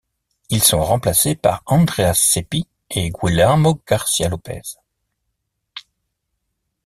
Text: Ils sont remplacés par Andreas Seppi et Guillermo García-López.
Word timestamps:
Ils 0.49 0.63
sont 0.63 0.83
remplacés 0.83 1.35
par 1.35 1.61
Andreas 1.67 2.15
Seppi 2.15 2.67
et 2.89 3.11
Guillermo 3.11 3.79
García-López. 3.87 4.79